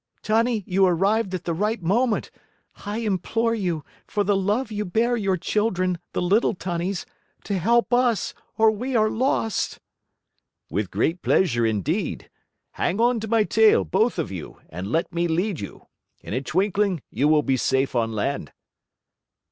"Tunny, 0.23 0.63
you 0.65 0.87
arrived 0.87 1.31
at 1.35 1.43
the 1.43 1.53
right 1.53 1.79
moment! 1.79 2.31
I 2.87 2.97
implore 3.05 3.53
you, 3.53 3.85
for 4.07 4.23
the 4.23 4.35
love 4.35 4.71
you 4.71 4.83
bear 4.83 5.15
your 5.15 5.37
children, 5.37 5.99
the 6.13 6.23
little 6.23 6.55
Tunnies, 6.55 7.05
to 7.43 7.59
help 7.59 7.93
us, 7.93 8.33
or 8.57 8.71
we 8.71 8.95
are 8.95 9.11
lost!" 9.11 9.79
"With 10.71 10.89
great 10.89 11.21
pleasure 11.21 11.67
indeed. 11.67 12.31
Hang 12.71 12.99
onto 12.99 13.27
my 13.27 13.43
tail, 13.43 13.85
both 13.85 14.17
of 14.17 14.31
you, 14.31 14.57
and 14.69 14.87
let 14.87 15.13
me 15.13 15.27
lead 15.27 15.59
you. 15.59 15.85
In 16.23 16.33
a 16.33 16.41
twinkling 16.41 17.03
you 17.11 17.27
will 17.27 17.43
be 17.43 17.55
safe 17.55 17.95
on 17.95 18.11
land." 18.11 18.51